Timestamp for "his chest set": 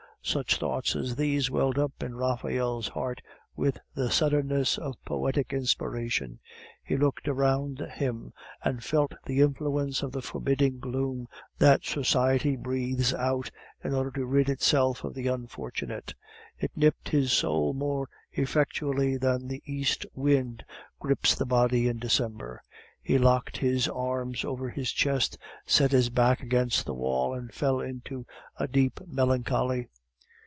24.69-25.91